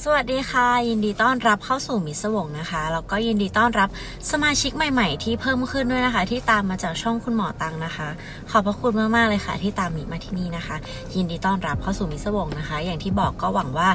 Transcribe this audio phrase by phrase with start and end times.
[0.00, 3.88] สวัสดีค่ะ ยินดีต้อนรับเข้าสู่มิสวงนะคะแล้วก็ยินดีต้อนรับ
[4.30, 8.08] สมาชิกใหม่ ๆ ที่เพิ่มขึ้นด้วยนะคะ ที่ตามมาจากช่องคุณหมอตังนะคะ
[8.50, 10.76] ขอบพระคุณมากๆเลยค่ะ ที่ตามมิมาที่นี่นะคะ
[11.16, 13.88] ยินดีต้อนรับเข้าสู่มิสวงนะคะ อย่างที่บอกก็หวังว่า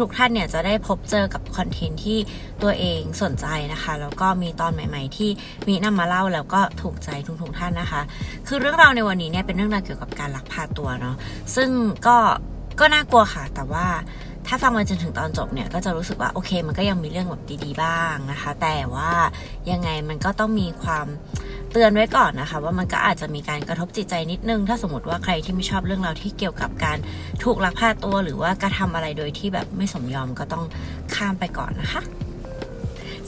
[0.00, 2.18] ทุกๆท่านเนี่ยจะได้พบเจอกับคอนเทนต์ที่
[2.62, 5.30] ตัวเองสนใจนะคะแล้วก็มีตอนใหม่ ๆ ที่
[5.68, 7.08] มีนำมาเล่าแล้วก็ถูกใจ
[7.42, 8.02] ทุกๆท่านนะคะ
[8.46, 11.16] คือเรื่องราวในวันนี้เนี่ยเป็นเรื่องราวเกี่ยวกับการลักพาตัวเนาะ
[11.56, 11.70] ซึ่ง
[12.08, 12.18] ก็
[12.80, 13.86] ก็น่ากลัวค่ะแต่ว่า
[14.46, 19.10] ถ้าฟังมาจนถึงตอนจบเนี่ยก็จะรู้สึกว่าโอเค มันก็ยังมีเรื่องแบบดีๆบ้างนะคะ แต่ว่า
[19.70, 21.06] ยังไงมันก็ต้องมีความ
[21.72, 26.98] เตือนไว้ก่อนนะคะ ว่ามันก็อาจจะมีการกระทบจิตใจนิดนึง ถ้าสมมติว่าใครที่ไม่ชอบเรื่องราวที่เกี่ยวกับการ
[27.44, 30.64] ถูกลักพาตัวหรือว่ากระทำอะไรโดยที่แบบไม่สมยอมก็ต้อง
[31.14, 32.02] ข้ามไปก่อนนะคะ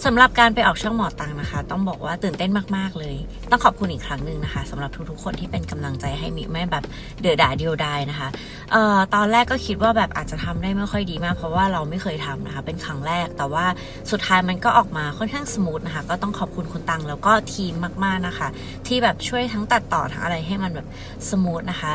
[0.04, 3.14] สำหรับการไปออกช่องหมอตังนะคะ ต้องบอกว่าตื่นเต้นมากๆเลย
[3.50, 6.84] ต้องขอบคุณอีกครั้งหนึ่งนะคะสำหรับทุกๆคนที่เป็นกำลังใจให้มิไม่แบบ
[7.20, 8.28] เดือดดาเดียวดายนะคะ
[8.72, 13.66] เอ่อตอนแรกก็คิดว่าแบบอาจจะทำได้ไม่ค่อยดีมาก เพราะว่าเราไม่เคยทำนะคะ เป็นครั้งแรก แต่ว่า
[14.10, 17.72] สุดท้ายมันก็ออกมาค่อนข้าง smooth นะคะ ก็ต้องขอบคุณคุณตังแล้วก็ทีม
[18.04, 18.48] มากๆนะคะ
[18.86, 20.86] ที่แบบช่วยทั้งตัดต่อทั้งอะไรให้มันแบบ
[21.30, 21.94] smooth นะคะ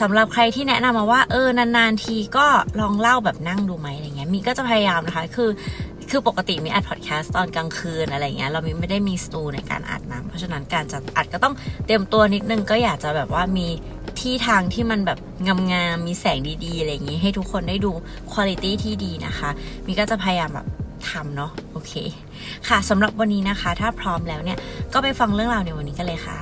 [0.00, 2.46] สำหรับใครที่แนะนำมาว่าเออนานๆทีก็
[2.80, 5.50] ลองเล่าแบบนั่งดูไหมอะไรเงี้ยมีก็จะพยายามนะคะ คือ
[6.10, 11.54] คือปกติมีอัดพอดแคสต์ตอนกลางคืนอะไรเงี้ยเราไม่ได้มีสตูในการอัดนะเพราะฉะนั้นการจะอัดก็ต้อง
[11.86, 13.66] เตรียมตัวนิดนึงก็อยากจะแบบว่ามี
[14.20, 15.18] ที่ทางที่มันแบบ
[15.72, 17.90] งามๆมีแสงดีๆอะไรอย่างงี้ให้ทุกคนได้ดู
[18.32, 19.50] คุณภาพที่ดีนะคะ
[19.86, 20.66] มีก็จะพยายามแบบ
[21.08, 21.92] ทำเนาะโอเค
[22.68, 24.58] ค่ะสำหรับวันนี้นะคะ ถ้าพร้อมแล้วเนี่ย
[24.92, 26.38] ก็ไปฟังเรื่องราวในวันนี้กันเลยค่ะ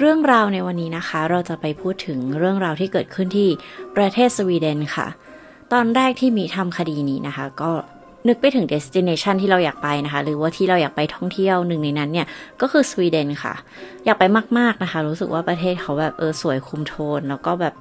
[0.00, 3.48] เรื่องราวในวันนี้นะคะ เราจะไปพูดถึงเรื่องราวที่เกิดขึ้นที่
[3.96, 5.06] ประเทศสวีเดนค่ะ
[5.72, 7.70] ตอนแรกที่มีทำคดีนี้นะคะ ก็
[8.28, 12.26] นึกไปถึง destination ที่เราอยากไปนะคะ หรือว่าที่เราอยากไปท่องเที่ยวหนึ่งในนั้นเนี่ย
[12.60, 13.54] ก็คือสวีเดนค่ะ
[14.04, 14.24] อยากไป
[14.58, 17.74] มาก ๆนะคะ รู้สึกว่าประเทศเขาแบบเออสวยคุมโทน แล้วก็แบบ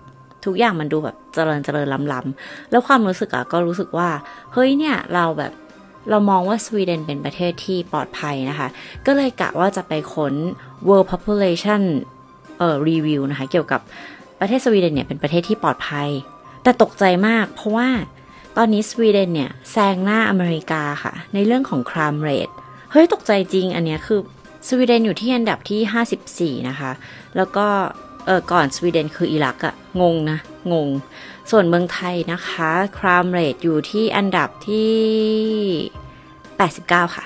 [0.46, 4.10] ทุกอย่างมันดูแบบเจริญเจริญล้ำๆแล้วความรู้สึกอะก็รู้สึกว่า
[4.54, 5.52] เฮ้ยเนี่ยเราแบบ
[6.10, 8.68] เรามองว่าสวีเดนเป็นประเทศที่ปลอดภัยนะคะ
[9.06, 10.34] ก็เลยกะว่าจะไปค้น
[10.88, 11.82] world population
[12.58, 13.82] เอ่อรีวิวนะคะ เกี่ยวกับ
[14.40, 16.10] ประเทศสวีเดนเนี่ยเป็นประเทศที่ปลอดภัย
[16.64, 17.90] แต่ตกใจมากเพราะว่า
[18.58, 22.54] ตอนนี้สวีเดนเนี่ยแซงหน้าอเมริกาค่ะ ในเรื่องของ crime rate
[22.92, 24.20] เฮ้ย ตกใจจริงอันเนี้ยคือ
[24.68, 26.92] สวีเดนอยู่ที่อันดับที่ 54 นะคะ
[27.38, 27.68] แล้วก็
[28.26, 30.40] เออก่อนสวีเดนคืออิรักอะงงนะ
[30.74, 30.90] งง
[31.52, 34.94] ส่วนเมืองไทยนะคะ crime rate อยู่ที่อันดับที่
[36.56, 37.26] 89 ค่ะ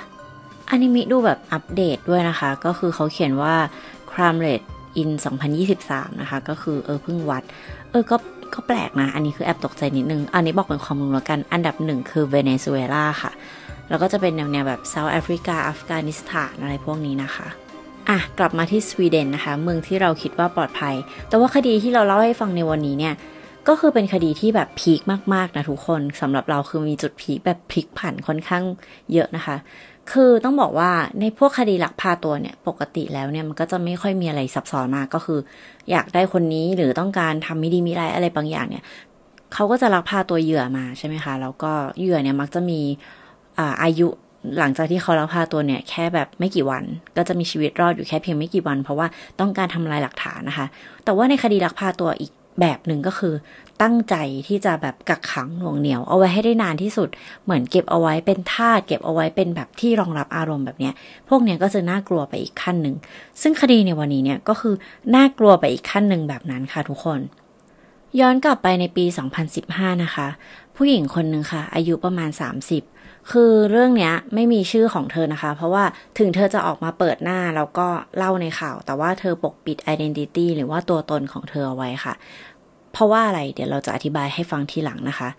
[0.70, 3.56] อันนี้มิดูแบบอัปเดตด้วยนะคะ ก็คือเขาเขียนว่า
[4.12, 4.66] crime rate
[5.02, 5.10] in
[5.66, 7.44] 2023 นะคะ ก็คือเออเพิ่งวัด
[7.92, 8.18] เออก็
[8.54, 13.32] ก็แปลกนะ อันนี้คือแอบตกใจนิดนึง อันนี้บอกเป็นความรู้แล้วกัน อันดับหนึ่งคือเวเนซุเอลาค่ะ
[13.90, 17.48] แล้วก็จะเป็นแนวๆแบบเซาท์แอฟริกาอัฟกานิสถานอะไรพวกนี้นะคะ
[18.10, 20.96] อะกลับมาที่สวีเดนนะคะ เมืองที่เราคิดว่าปลอดภัย
[21.30, 23.14] แต่ว่าคดีที่เราเล่าให้ฟังในวันนี้เนี่ย
[23.68, 25.02] ก็คือเป็นคดีที่แบบพีค
[25.34, 28.64] มากๆนะทุกคนสำหรับเราคือมีจุดพีคแบบพลิกผันค่อนข้าง
[29.14, 29.56] เยอะนะคะ
[30.12, 35.40] คือต้องบอกว่าในพวกคดีลักพาตัวเนี่ย ปกติแล้วเนี่ยมันก็จะไม่ค่อยมีอะไรซับซ้อนมากก็คือ
[35.92, 38.84] อยากได้คนนี้หรือต้องการทำไม่ดีมีไรอะไรบางอย่างเนี่ย
[39.54, 42.82] เขาก็จะลักพาตัวเหยื่อมาใช่ไหมคะแล้วก็เหยื่อเนี่ยมักจะมี
[43.84, 44.08] อายุ
[44.58, 46.84] หลังจากที่เขาลักพาตัวเนี่ยแค่แบบไม่กี่วัน
[47.18, 49.08] ก็จะมีชีวิตรอดอยู่แค่เพียงไม่กี่วัน เพราะว่า
[49.40, 50.66] ต้องการทำลายหลักฐานนะคะ
[51.04, 53.34] แต่ว่าในคดีลักพาตัวอีกแบบหนึ่งก็คือ
[53.82, 54.16] ตั้งใจ
[54.48, 57.10] ที่จะแบบกักขังหน่วงเหนียวเอาไว้ให้ได้นานที่สุด
[57.44, 60.94] เหมือนเก็บเอาไว้เป็นทาสเก็บเอาไว้เป็นแบบที่รองรับอารมณ์แบบเนี้ย
[61.30, 62.96] พวกเนี้ยก็จะน่ากลัวไปอีกขั้นหนึ่ง
[63.42, 64.76] ซึ่งคดีในวันนี้เนี่ยก็คือ
[65.16, 67.20] น่ากลัวไปอีกขั้นหนึ่งแบบนั้นค่ะทุกคน
[68.20, 69.06] ย้อนกลับไปในปี
[69.54, 70.28] 2015 นะคะ
[70.76, 72.30] ผู้หญิงคนหนึ่งค่ะ อายุประมาณ
[72.68, 72.99] 30
[73.32, 75.84] คือเรื่องเนี้ยไม่มีชื่อของเธอนะคะ เพราะว่า
[76.20, 82.14] ถึงเธอจะออกมาเปิดหน้าแล้วก็เล่าในข่าว แต่ว่าเธอปกปิด identity หรือว่าตัวตนของเธอเอาไว้ค่ะ
[82.94, 85.30] เพราะว่าอะไรเดี๋ยวเราจะอธิบายให้ฟังทีหลังนะคะ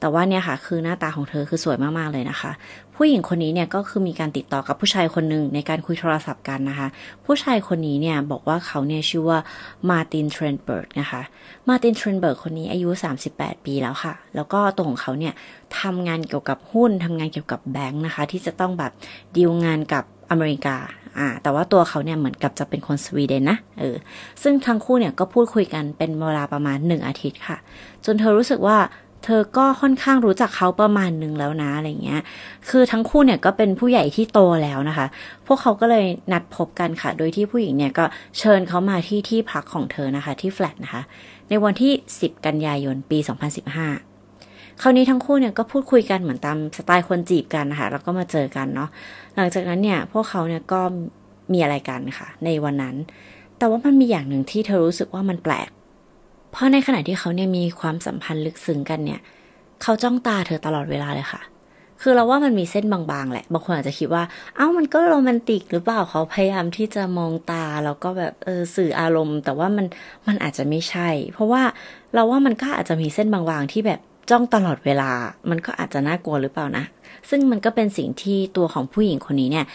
[0.00, 2.52] แต่ว่าเนี่ยค่ะคือหน้าตาของเธอคือสวยมากๆเลยนะคะ
[2.96, 6.88] ผู้หญิงคนนี้เนี่ยก็คือมีการติดต่อกับผู้ชายคนหนึ่งในการคุยโทรศัพท์กันนะคะ
[7.24, 9.38] ผู้ชายคนนี้เนี่ยบอกว่าเขาเนี่ยชื่อว่า
[9.88, 11.22] มาตินเทรนเบิร์กนะคะ
[11.68, 12.88] มาตินเทรนเบิร์กคนนี้อายุ
[13.28, 15.34] 38 ปีแล้วค่ะ แล้วก็ตัวของเขาเนี่ย
[15.80, 18.92] ทำงานเกี่ยวกับหุ้นทำงานเกี่ยวกับแบงค์นะคะ ที่จะต้องแบบ
[19.36, 20.76] ดีลงานกับอเมริกา
[21.18, 23.96] อ่าแต่ว่าตัวเขาเนี่ยเหมือนกับจะเป็นคนสวีเดนนะ เออ
[24.42, 27.56] ซึ่งทั้งคู่เนี่ยก็พูดคุยกันเป็นเวลาประมาณหนึ่งอาทิตย์ค่ะ
[28.04, 28.78] จนเธอรู้สึกว่า
[29.30, 32.22] เธอก็ค่อนข้างรู้จักเขาประมาณหนึ่งแล้วนะอะไรเงี้ย
[32.68, 35.06] คือทั้งคู่เนี่ยก็เป็นผู้ใหญ่ที่โตแล้วนะคะ
[35.46, 38.04] พวกเขาก็เลยนัดพบกันค่ะ โดยที่ผู้หญิงเนี่ยก็
[38.38, 41.02] เชิญเขามาที่ที่พักของเธอนะคะที่แฟลตนะคะ
[41.48, 43.18] ในวันที่ 10 กันยายนปี
[44.00, 48.88] 2015คราวนี้ทั้งคู่เนี่ยก็พูดคุยกันเหมือนตามสไตล์คนจีบกันนะคะแล้วก็มาเจอกันเนาะ
[49.36, 50.80] หลังจากนั้นเนี่ยพวกเขาเนี่ยก็
[51.52, 52.96] มีอะไรกันค่ะ ในวันนั้น
[53.58, 55.68] แต่ว่ามันมีอย่างหนึ่งที่เธอรู้สึกว่ามันแปลก
[56.50, 59.20] เพราะในขณะที่เขาเนี่ยมีความสัมพันธ์ลึกซึ้งกันเนี่ย
[59.82, 61.42] เขาจ้องตาเธอตลอดเวลาเลยค่ะ
[62.02, 64.24] คือเราว่ามันมีเส้นบางๆแหละ บางคนอาจจะคิดว่า
[64.56, 69.86] เอ้ามันก็โรแมนติกหรือเปล่าเขาพยายามที่จะมองตาแล้วก็แบบเออสื่ออารมณ์ แต่ว่ามัน
[70.26, 71.62] มันอาจจะไม่ใช่ เพราะว่า
[72.14, 75.10] เราว่ามันก็อาจจะมีเส้นบางๆที่แบบจ้องตลอดเวลา
[75.50, 76.84] มันก็อาจจะน่ากลัวหรือเปล่านะ
[77.30, 79.66] ซึ่งมันก็เป็นสิ่งที่ตัวของผู้หญิงคนนี้เนี่ย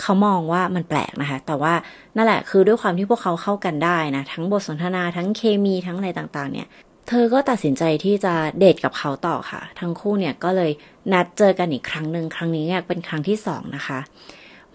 [0.00, 1.74] เขามองว่ามันแปลกนะคะ แต่ว่า
[2.16, 6.68] นั่นแหละคือด้วยความที่พวกเขาเข้ากันได้นะ ทั้งบทสนทนาทั้งเคมีทั้งอะไรต่างๆ เนี่ย
[7.08, 10.70] เธอก็ตัดสินใจที่จะเดทกับเขาต่อค่ะ ทั้งคู่เนี่ยก็เลย
[11.12, 13.98] นัดเจอกันอีกครั้งหนึ่งครั้งนี้เนี่ยเป็นครั้งที่สองนะคะ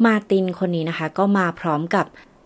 [0.06, 2.06] มาตินคนนี้นะคะ ก็มาพร้อมกับ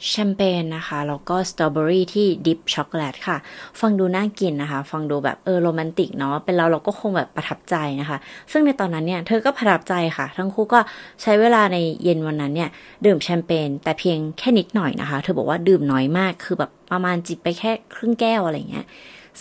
[0.10, 3.38] แชมเปญนะคะ แล้วก็สตรอเบอรี่ที่ดิฟช็อกโกแลตค่ะ
[3.80, 8.18] ฟังดูน่ากินนะคะ ฟังดูแบบเออโรแมนติกเนาะ เป็นเราเราก็คงแบบประทับใจนะคะ
[8.52, 10.80] ซึ่งในตอนนั้นเนี่ย เธอก็ประทับใจค่ะ ทั้งคู่ก็
[11.22, 12.70] ใช้เวลาในเย็นวันนั้นเนี่ย
[13.06, 18.86] ดื่มแชมเปญแต่เพียงแค่นิดหน่อยนะคะ เธอบอกว่าดื่มน้อยมาก คือแบบประมาณจิบไปแค่ครึ่งแก้วอะไรเงี้ย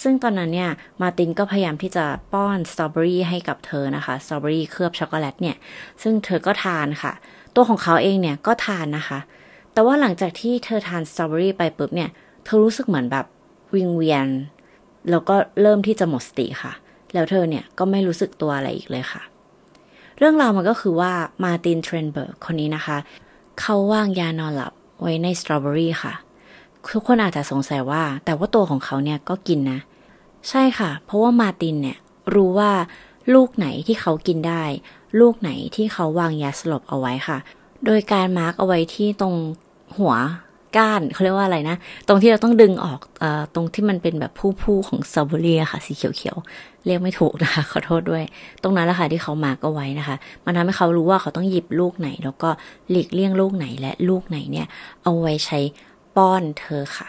[0.02, 0.70] ซึ่งตอนนั้นเนี่ย
[1.00, 5.56] มาตินก็พยายามที่จะป้อนสตรอเบอรี่ให้กับเธอนะคะสตรอเบอรี่เคลือบช็อกโกแลตเนี่ย
[6.02, 7.12] ซึ่งเธอก็ทานค่ะ
[7.54, 9.18] ตัวของเขาเองเนี่ยก็ทานนะคะ
[9.74, 12.10] แต่ว่าหลังจากที่เธอทานสตรอเบอรี่ไปปุ๊บเนี่ย
[12.44, 13.26] เธอรู้สึกเหมือนแบบ
[13.74, 14.26] วิงเวียน
[15.10, 16.72] แล้วก็เริ่มที่จะหมดสติค่ะ
[17.14, 19.22] แล้วเธอเนี่ยก็ไม่รู้สึกตัวอะไรอีกเลยค่ะ
[20.18, 21.12] เรื่องราวมันก็คือว่า
[21.42, 22.96] มาตินเทรนเบิร์กคนนี้นะคะ
[23.60, 26.14] เขาวางยานอนหลับไว้ในสตรอเบอรี่ค่ะ
[26.92, 29.78] ทุกคนอาจจะสงสัยว่า แต่ว่าตัวของเขาเนี่ยก็กินนะ
[30.48, 31.98] ใช่ค่ะ เพราะว่ามาตินเนี่ย
[32.34, 32.70] รู้ว่า
[33.34, 34.62] ลูกไหนที่เขากินได้
[35.20, 37.38] ลูกไหนที่เขาวางยาสลบเอาไว้ค่ะ
[37.84, 39.34] โดยการมาร์กเอาไว้ที่ตรง
[39.98, 40.14] หัว
[40.76, 41.76] ก้านเขาเรียกว่าอะไรนะ
[42.08, 48.24] ตรงที่เราต้องดึงออกอตรงที่มันเป็นแบบผู้ผู้ของสตรอเรี่ค่ะ สีเขียวๆ เรียกไม่ถูกนะคะ ขอโทษด้วย
[48.62, 52.50] ตรงนั้นแหละค่ะที่เขามากเอาไว้นะคะ มันทำให้เขารู้ว่าเขาต้องหยิบลูกไหน แล้วก็
[52.90, 54.66] หลีกเลี่ยงลูกไหนและลูกไหนเนี่ย
[55.02, 55.58] เอาไว้ใช้
[56.16, 57.08] ป้อนเธอค่ะ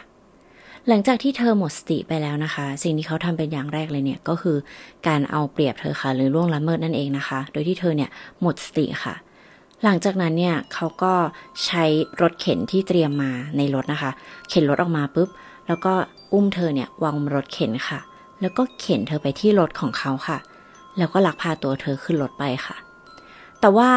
[0.87, 4.57] หลังจากที่เธอหมดสติไปแล้วนะคะ สิ่งที่เขาทำเป็นอย่างแรกเลยเนี่ยก็คือ
[5.07, 8.09] การเอาเปรียบเธอค่ะ หรือล่วงละเมิดนั่นเองนะคะ โดยที่เธอเนี่ย
[8.41, 9.15] หมดสติค่ะ
[9.85, 11.13] หลังจากนั้นเนี่ยเขาก็
[11.65, 11.83] ใช้
[12.21, 14.11] รถเข็นที่เตรียมมาในรถนะคะ
[14.49, 15.29] เข็นรถออกมาปุ๊บ
[15.67, 15.93] แล้วก็
[16.33, 17.99] อุ้มเธอเนี่ยวางรถเข็นค่ะ
[18.41, 20.37] แล้วก็เข็นเธอไปที่รถของเขาค่ะ
[20.97, 22.75] แล้วก็ลักพาตัวเธอขึ้นรถไปค่ะ
[23.61, 23.89] แต่ว่า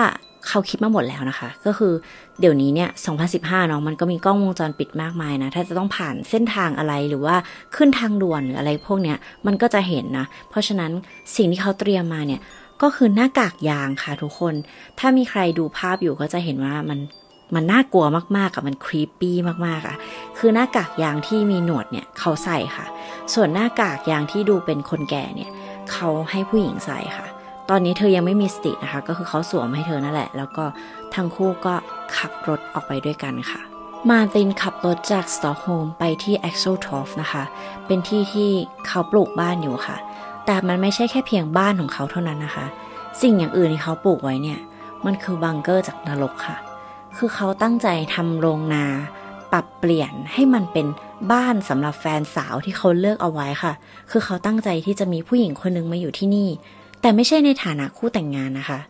[0.49, 1.93] เขาคิดมาหมดแล้วนะคะ ก็คือ
[2.40, 2.88] เดี๋ยวนี้เนี่ย
[3.29, 7.37] 2015 เนาะ มันก็มีกล้องวงจรปิดมากมายนะ ถ้าจะต้องผ่านเส้นทางอะไรหรือว่า
[7.76, 10.90] ขึ้นทางด่วนหรืออะไรพวกเนี้ย มันก็จะเห็นนะ เพราะฉะนั้น
[11.37, 12.40] สิ่งที่เขาเตรียมมาเนี่ย
[12.82, 14.54] ก็คือหน้ากากยางค่ะทุกคน
[14.98, 16.98] ถ้ามีใครดูภาพอยู่ก็จะเห็นว่ามัน
[17.54, 19.36] มันน่ากลัวมากๆกับมันครีปปี้
[19.66, 19.96] มากๆอะ
[20.38, 22.86] คือหน้ากากยางที่มีหนวดเนี่ยเขาใส่ค่ะ
[23.34, 25.50] ส่วนหน้ากากยางที่ดูเป็นคนแก่เนี่ย
[25.92, 27.26] เขาให้ผู้หญิงใส่ค่ะ
[27.70, 30.64] ตอนนี้เธอยังไม่มีสตินะคะ ก็คือเขาสวมให้เธอนั่นแหละ แล้วก็
[31.14, 31.75] ทั้งคู่ก็
[32.16, 33.60] ขับรถออกไปด้วยกันค่ะ
[34.10, 37.44] มาตินขับรถจากสตอกโฮมไปที่แอ็กโซทอฟนะคะ
[37.86, 38.50] เป็นที่ที่
[38.86, 39.96] เขาปลูกบ้านอยู่ค่ะ
[40.50, 42.67] แต่มันไม่ใช่แค่เพียงบ้านของเขาเท่านั้นนะคะ
[43.23, 44.59] สิ่งอย่างอื่นที่เขาปลูกไว้เนี่ย
[45.06, 46.56] มันคือบังเกอร์จากนรกค่ะ
[47.17, 48.85] คือเขาตั้งใจทำโรงนา
[49.53, 50.87] ปรับเปลี่ยนให้มันเป็น
[51.33, 53.73] บ้านสำหรับแฟนสาวที่เขาเลือกเอาไว้ค่ะ
[54.11, 56.49] คือเขาตั้งใจที่จะมีผู้หญิงคนนึงมาอยู่ที่นี่
[57.00, 58.81] แต่ไม่ใช่ในฐานะคู่แต่งงานนะคะ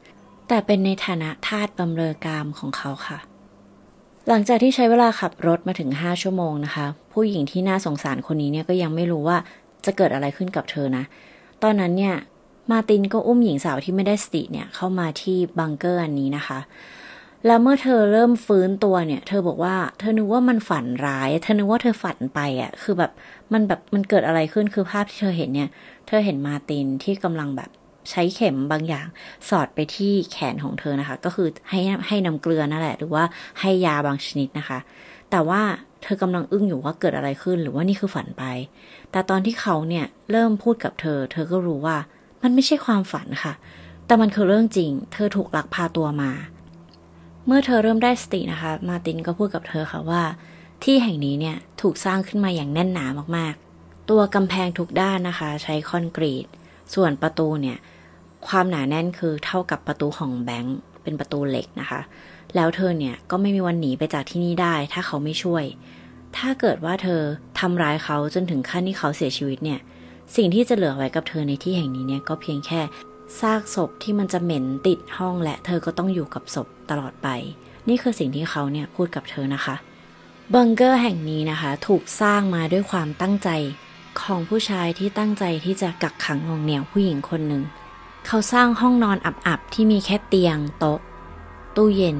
[0.48, 3.18] แต่เป็นในฐานะทาสบำเรอกามของเขาค่ะ
[4.28, 9.36] หลังจากที่ใช้เวลาขับรถมาถึง 5 ชั่วโมงนะคะ ผู้หญิงที่น่าสงสารคนนี้เนี่ยก็ยังไม่รู้ว่า
[9.84, 11.04] จะเกิดอะไรขึ้นกับเธอนะ
[11.62, 12.16] ตอนนั้นเนี่ย
[12.70, 16.58] มาตินก็อุ้มหญิงสาวที่ไม่ได้สติเนี่ยเข้ามาที่บังเกอร์อันนี้นะคะ
[17.46, 23.12] แล้วเมื่อเธอเริ่มฟื้นตัวเนี่ย เธอบอกว่าเธอนึกว่ามันฝันร้าย เธอนึกว่าเธอฝันไปอะ่ะ คือแบบ
[23.52, 25.68] มันแบบมันเกิดอะไรขึ้น คือภาพที่เธอเห็นเนี่ย
[26.06, 27.70] เธอเห็นมาตินที่กำลังแบบ
[28.10, 29.06] ใช้เข็มบางอย่าง
[29.48, 33.24] สอดไปที่แขนของเธอนะคะ ก็คือให้ให้น้ำเกลือนั่นแหละ หรือว่า
[33.60, 34.78] ให้ยาบางชนิดนะคะ
[35.30, 35.62] แต่ว่า
[36.02, 38.44] เธอกำลังอึ้งอยู่ว่าเกิดอะไรขึ้นหรือว่านี่คือฝันไป
[39.10, 41.96] แต่ตอนที่เขาเนี่ยเริ่มพูดกับเธอ เธอก็รู้ว่า
[42.42, 43.52] มันไม่ใช่ความฝันค่ะ
[44.06, 46.30] แต่มันคือเรื่องจริง เธอถูกลักพาตัวมา
[47.46, 50.22] เมื่อเธอเริ่มได้สตินะคะ มาตินก็พูดกับเธอค่ะว่า
[50.84, 56.46] ที่แห่งนี้เนี่ยถูกสร้างขึ้นมาอย่างแน่นหนามากๆ ตัวกำแพงทุกด้านนะคะ ใช้คอนกรีต
[56.94, 57.78] ส่วนประตูเนี่ย
[58.48, 62.00] ความหนาแน่นคือเท่ากับประตูของแบงค์เป็นประตูเหล็กนะคะ
[62.56, 65.64] แล้วเธอเนี่ยก็ไม่มีวันหนีไปจากที่นี่ได้ ถ้าเขาไม่ช่วย
[66.36, 67.20] ถ้าเกิดว่าเธอ
[67.60, 69.80] ทำร้ายเขาจนถึงขั้นที่เขาเสียชีวิตเนี่ย
[70.36, 72.80] สิ่งที่จะเหลือไว้กับเธอในที่แห่งนี้เนี่ยก็เพียงแค่
[73.40, 77.28] ซากศพที่มันจะเหม็นติดห้องและเธอก็ต้องอยู่กับศพตลอดไป
[77.88, 79.74] นี่คือสิ่งที่เขาเนี่ยพูดกับเธอนะคะ
[80.54, 83.48] บังเกอร์แห่งนี้นะคะ ถูกสร้างมาด้วยความตั้งใจ
[84.20, 87.62] ของผู้ชายที่ตั้งใจที่จะกักขังงงเหนียวผู้หญิงคนหนึ่ง
[88.26, 91.00] เขาสร้างห้องนอนอับๆที่มีแค่เตียงโต๊ะ
[91.78, 92.18] ตู้เย็น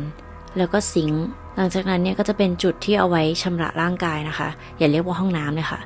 [0.59, 4.49] แล้วก็ซิงค์หลังจากนั้นเนี่ยก็จะเป็นจุดที่เอาไว้ชำระร่างกายนะคะ
[4.79, 5.81] อย่าเรียกว่าห้องน้ำเลยค่ะ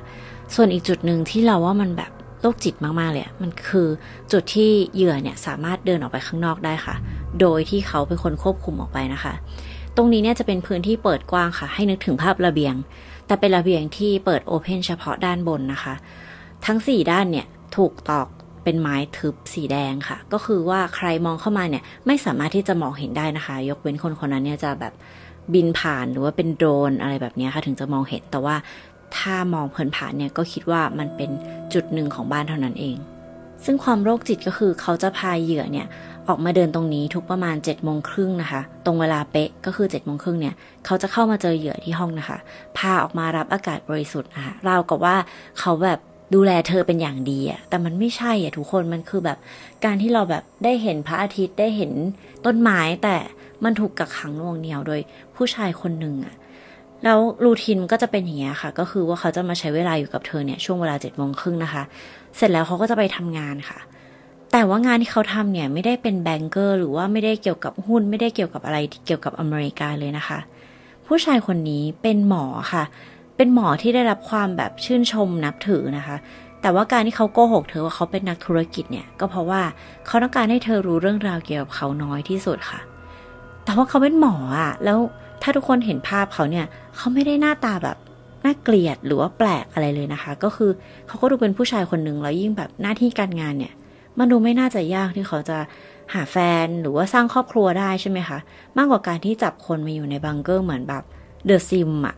[0.55, 2.11] ส่วนอีกจุดหนึ่งที่เราว่ามันแบบ
[2.41, 3.87] โรคจิตมาก ๆ เลยมันคือ
[4.31, 6.95] จุดที่เหยื่อเนี่ยสามารถเดินออกไปข้างนอกได้ค่ะ
[7.41, 9.33] โดยที่เขาเป็นคนควบคุมออกไปนะคะ
[9.95, 12.75] ตรงนี้เนี่ยจะเป็นพื้นที่เปิดกว้างค่ะ ให้นึกถึงภาพระเบียง
[13.27, 15.93] แต่เป็นระเบียงที่เปิดโอเพนเฉพาะด้านบนนะคะ
[16.65, 18.27] ทั้ง 4 ด้านเนี่ยถูกตอก
[18.63, 24.93] เป็นไม้ทึบสีแดงค่ะ ก็คือว่าใครมองเข้ามาเนี่ย ไม่สามารถที่จะมองเห็นได้นะคะ ยกเว้นคนคนนั้นเนี่ยจะแบบ
[25.53, 28.55] บินผ่านหรือว่าเป็นโดรนอะไรแบบนี้ค่ะถึงจะมองเห็นแต่ว่า
[29.17, 31.29] ถ้ามองเผินผ่านเนี่ยก็คิดว่ามันเป็น
[31.73, 32.97] จุดหนึ่งของบ้านเท่านั้นเอง
[33.65, 35.87] ซึ่งความโรคจิตก็คือเขาจะพาเหยื่อเนี่ย
[36.27, 40.55] ออกมาเดินตรงนี้ทุกประมาณ7จ็ดโมงครึ่งนะคะ ตรงเวลาเป๊ะก็คือ7จ็ดโมงครึ่งเนี่ย
[40.85, 42.37] เขาจะเข้ามาเจอเหยื่อที่ห้องนะคะ
[42.77, 45.15] พาออกมารับอากาศบริสุทธิ์นะคะราวกับว่า
[45.59, 45.99] เขาแบบ
[46.33, 49.37] ดูแลเธอเป็นอย่างดีอะแต่มันไม่ใช่อะทุกคนมันคือแบบ
[49.85, 51.91] การที่เราแบบได้เห็นพระอาทิตย์ได้เห็น
[52.45, 53.15] ต้นไม้แต่
[53.63, 54.99] มันถูกกักขังน่วงเหนียวโดย
[55.35, 56.35] ผู้ชายคนหนึ่งอะ
[57.03, 61.83] แล้วรูทีนก็จะเป็นอย่างนี้ค่ะ ก็คือว่าเขาจะมาใช้เวลาอยู่กับเธอเนี่ยช่วงเวลาเจ็ดโมงครึ่งนะคะ
[62.37, 63.79] เสร็จแล้วเขาก็จะไปทำงานค่ะ
[64.51, 70.39] แต่ว่างานที่เขาทำเนี่ยไม่ได้เป็นแบงเกอร์หรือว่าไม่ได้เกี่ยวกับหุ้นไม่ได้เกี่ยวกับอะไรเกี่ยวกับอเมริกาเลยนะคะ
[71.07, 72.83] ผู้ชายคนนี้เป็นหมอค่ะ
[73.37, 76.17] เป็นหมอที่ได้รับความแบบชื่นชมนับถือนะคะ
[76.61, 79.61] แต่ว่าการที่เขาโกหกเธอว่าเขาเป็นนักธุรกิจเนี่ย ก็เพราะว่า
[80.05, 82.79] เขาต้องการให้เธอรู้เรื่องราวเกี่ยวกับเขาน้อยที่สุดค่ะ
[83.63, 84.97] แต่ว่าเขาเป็นหมออะแล้ว
[85.41, 87.97] ถ้าทุกคนเห็นภาพเขาเนี่ย เขาไม่ได้หน้าตาแบบ
[88.45, 90.71] น่าเกลียดหรือว่าแปลกอะไรเลยนะคะ ก็คือ
[91.07, 93.73] เขาก็ดูเป็นผู้ชายคนหนึ่งแล้วยิ่งแบบหน้าที่การงานเนี่ย
[94.17, 95.57] มันดูไม่น่าจะยากที่เขาจะ
[96.13, 98.37] หาแฟนหรือว่าสร้างครอบครัวได้ใช่ไหมคะ
[98.77, 101.03] มากกว่าการที่จับคนมาอยู่ในบังเกอร์เหมือนแบบ
[101.45, 102.15] เดอะซิมอะ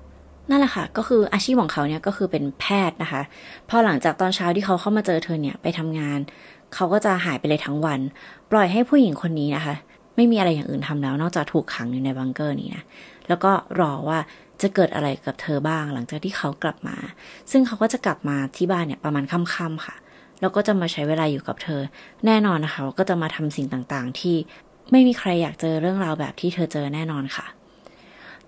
[0.50, 3.22] นั่นแหละค่ะ ก็คืออาชีพของเขาเนี่ยก็คือเป็นแพทย์นะคะ
[3.70, 6.20] พอหลังจากตอนเช้าที่เขาเข้ามาเจอเธอเนี่ยไปทำงาน
[6.74, 8.00] เขาก็จะหายไปเลยทั้งวัน
[8.52, 9.76] ปล่อยให้ผู้หญิงคนนี้นะคะ
[10.16, 12.84] ไม่มีอะไรอย่างอื่นทำแล้ว นอกจากถูกขังอยู่ในบังเกอร์นี้นะ
[13.28, 14.20] แล้วก็รอว่า
[14.62, 16.98] จะเกิดอะไรกับเธอบ้าง หลังจากที่เขากลับมา
[17.52, 19.96] ซึ่งเขาก็จะกลับมาที่บ้านเนี่ยประมาณค่ำๆค่ะ
[20.42, 21.82] แล้วก็จะมาใช้เวลาอยู่กับเธอ
[22.26, 24.36] แน่นอนนะคะ ก็จะมาทำสิ่งต่างๆ ที่
[24.92, 27.46] ไม่มีใครอยากเจอเรื่องราวแบบที่เธอเจอแน่นอนค่ะ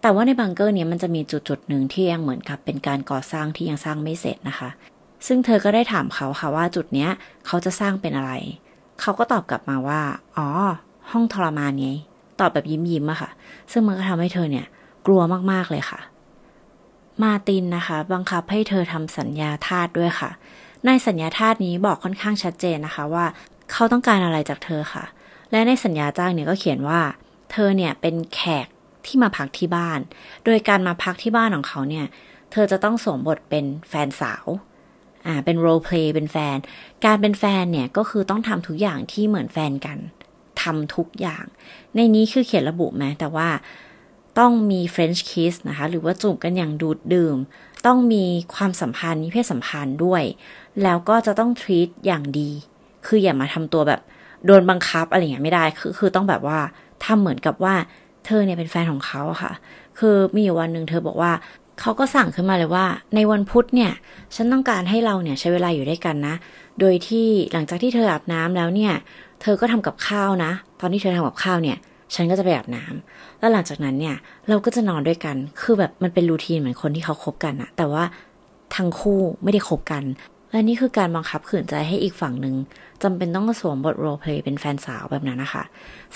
[0.01, 4.70] แต่ว่าในบังเกอร์นี่ยมันจะมีจุดๆหนึ่งที่ยังเหมือนกับเป็นการก่อสร้างที่ยังสร้างไม่เสร็จนะคะ
[5.27, 7.10] ซึ่งเธอก็ได้ถามเขาค่ะว่าจุดเนี้ย
[7.46, 8.32] เขาจะสร้างเป็นอะไร
[9.01, 10.01] เขาก็ตอบกลับมาว่า
[10.38, 10.48] อ๋อ
[11.12, 11.88] ห้องทรมานไง
[12.39, 13.30] ตอบแบบยิ้มยิ้มอะค่ะ
[13.72, 14.66] ซึ่งมันก็ทำให้เธอเนี่ย
[15.08, 16.00] กลัวมากๆเลยค่ะ
[17.24, 20.30] มาตินนะคะ บังคับให้เธอทำสัญญาทาสด้วยค่ะ
[20.86, 23.25] ในสัญญาทาสนี้บอกค่อนข้างชัดเจนนะคะว่า
[23.72, 25.04] เขาต้องการอะไรจากเธอค่ะ
[25.51, 27.00] และในสัญญาจ้างเนี่ยก็เขียนว่า
[27.51, 28.68] เธอเนี่ยเป็นแขก
[29.07, 29.99] ที่มาพักที่บ้าน
[30.45, 32.05] โดยการมาพักที่บ้านของเขาเนี่ย
[32.51, 34.45] เธอจะต้องสวมบทเป็นแฟนสาว
[35.25, 36.57] อ่า เป็นโรลเพลย์เป็นแฟน
[37.05, 39.97] การเป็นแฟนเนี่ยก็คือต้องทำทุกอย่างที่เหมือนแฟนกัน
[40.61, 41.45] ทำทุกอย่าง
[41.95, 43.49] ในนี้คือเขียนระบุไหมแต่ว่า
[44.39, 47.37] ต้องมี French kiss นะคะ หรือว่าจูบกันอย่างดูดดื่ม
[47.85, 48.23] ต้องมี
[48.55, 50.23] ความสัมพันธ์มีเพศสัมพันธ์ด้วย
[50.83, 52.51] แล้วก็จะต้อง treat อย่างดี
[53.05, 54.01] คืออย่ามาทำตัวแบบ
[54.45, 56.59] โดนบังคับอะไรอย่างเงี้ยไม่ได้ คือคือต้องแบบว่า
[57.05, 57.75] ทำเหมือนกับว่า
[58.27, 59.51] เธอเนี่ยเป็นแฟนของเขาค่ะ
[60.00, 61.31] คือมีอยู่วันหนึ่งเธอบอกว่า
[61.81, 63.91] เขาก็สั่งขึ้นมาเลยว่า ในวันพุธเนี่ย
[64.36, 66.36] ฉันต้องการให้เราเนี่ยใช้เวลาอยู่ด้วยกันนะ
[66.79, 68.93] โดยที่หลังจากที่เธออาบน้ำแล้วเนี่ย
[69.41, 71.77] เธอก็ทำกับข้าวนะ ตอนที่เธอทำกับข้าวเนี่ย
[72.15, 74.15] ฉันก็จะไปอาบน้ำแล้วหลังจากนั้นเนี่ย
[74.50, 78.03] เราก็จะนอนด้วยกัน คือแบบมันเป็น routine เหมือนคนที่เขาคบกันอะแต่ว่า
[78.75, 80.03] ทั้งคู่ไม่ได้คบกัน
[80.51, 82.55] และนี่คือการบังคับขืนใจให้อีกฝั่งหนึ่ง
[83.04, 85.63] จำเป็นต้องสวมบท roleplay เป็นแฟนสาวแบบนั้นนะคะ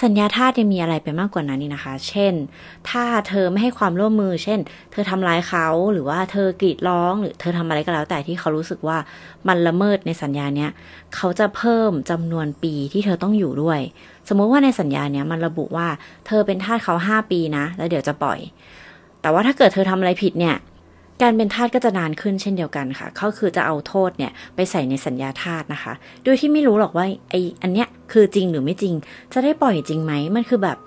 [0.03, 2.33] สัญญาทาสยังมีอะไรไปมากกว่านั้นนี่นะคะ เช่น
[2.89, 4.59] ถ้าเธอไม่ให้ความร่วมมือ เช่น
[4.91, 8.97] เธอทำร้ายเขาหรือว่าเธอกรีดร้อง หรือเธอทำอะไรก็แล้ว แต่ที่เขารู้สึกว่า
[9.47, 10.69] มันละเมิดในสัญญาเนี้ย
[11.15, 13.79] เขาจะเพิ่มจำนวนปีที่เธอต้องอยู่ด้วย
[14.27, 15.87] สมมุติว่าในสัญญาเนี้ยมันระบุว่า
[16.27, 18.39] เธอเป็นทาสเขาห้าปีนะ แล้วเดี๋ยวจะปล่อย
[19.21, 20.55] แต่ว่าถ้าเกิดเธอทำอะไรผิดเนี่ย
[21.21, 28.93] การเป็นทาสก็จะนานขึ้นเช่นเดียวกันค่ะเขาคือจะเอาโทษเนี่ยไปใส่ในสัญญาทาสนะคะ โดยที่ไม่รู้หรอกว่าไออันเนี้ยคือจริงหรือไม่จริง
[29.33, 30.77] จะได้ปล่อยจริงไหม มันคือแบบ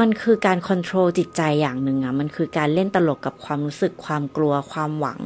[0.00, 5.20] มันคือการควบคุมจิตใจอย่างหนึ่งอะมันคือการเล่นตลกกับความรู้สึกความกลัวความหวัง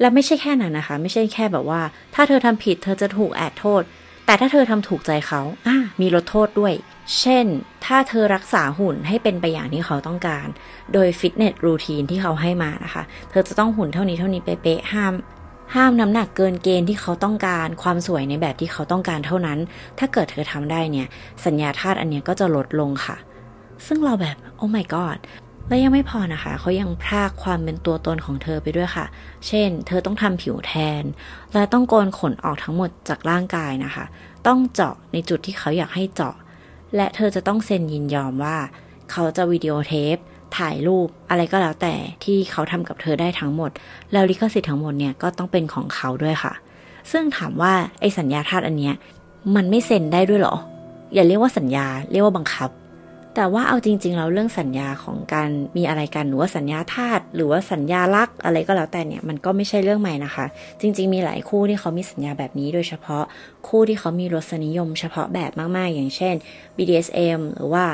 [0.00, 1.80] และไม่ใช่แค่นั้นนะคะ ไม่ใช่แค่แบบว่า
[2.14, 3.82] ถ้าเธอทำผิดเธอจะถูกแอดโทษ
[4.28, 6.72] แต่ถ้าเธอทำถูกใจเขาอ่ามีลดโทษด้วย
[7.18, 7.46] เช่น
[7.84, 10.46] ถ้าเธอรักษาหุ่นให้เป็นไปอย่างที่เขาต้องการ
[10.92, 15.14] โดยฟิตเนสรูทีนที่เขาให้มานะคะ เธอจะต้องหุ่นเท่านี้เท่านี้เป๊ะๆห้าม
[15.74, 19.58] ห้ามน้ำหนักเกินเกณฑ์ที่เขาต้องการความสวยในแบบที่เขาต้องการเท่านั้น
[19.98, 21.06] ถ้าเกิดเธอทำได้เนี่ย
[21.44, 23.16] สัญญาธาตุอันนี้ก็จะลดลงค่ะ
[23.86, 25.18] ซึ่งเราแบบ โอ้ my god
[25.68, 29.06] และยังไม่พอนะคะ เขายังพรากความเป็นตัวตนของเธอไปด้วยค่ะ
[29.46, 31.02] เช่น เธอต้องทำผิวแทน
[31.54, 34.04] และต้องโกนขนออกทั้งหมดจากร่างกายนะคะ
[34.46, 36.34] ต้องเจาะในจุดที่เขาอยากให้เจาะ
[36.96, 38.56] และเธอจะต้องเซ็นยินยอมว่า
[39.10, 40.16] เขาจะวิดีโอเทป
[40.56, 41.94] ถ่ายรูป อะไรก็แล้วแต่
[42.24, 43.70] ที่เขาทำกับเธอได้ทั้งหมด
[44.12, 46.52] แล้วลิขสิทธิ์ทั้งหมดเนี่ยก็ต้องเป็นของเขาด้วยค่ะ
[47.10, 48.94] ซึ่งถามว่าไอ้สัญญาทาสอันเนี้ย
[49.54, 50.56] มันไม่เซ็นได้ด้วยหรอ
[51.14, 52.70] อย่าเรียกว่าสัญญา เรียกว่าบังคับ
[53.40, 60.46] แต่ว่าเอาจริงๆแล้วเรื่องสัญญาของการมีอะไรกันหรือว่าสัญญาทาสหรือว่าสัญญารักอะไรก็แล้วแต่เนี่ยมันก็ไม่ใช่เรื่องใหม่นะคะ
[60.80, 63.24] จริง ๆ มีหลายคู่ที่เขามีสัญญาแบบนี้โดยเฉพาะ
[63.68, 66.34] คู่ที่เขามีรสนิยมเฉพาะแบบมากๆ อย่างเช่น
[66.76, 67.84] BDSM หรือว่า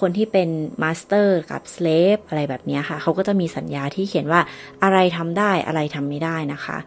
[0.00, 0.48] คนที่เป็น
[0.82, 4.40] master กับ slave อะไรแบบนี้ค่ะ เขาก็จะมีสัญญาที่เขียนว่า
[4.82, 6.78] อะไรทำได้อะไรทำไม่ได้นะคะ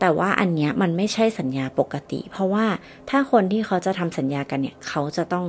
[0.00, 2.66] แต่ว่าอันเนี้ยมันไม่ใช่สัญญาปกติ เพราะว่า
[3.10, 5.46] ถ้าคนที่เขาจะทำสัญญากันเนี่ย เขาจะต้อง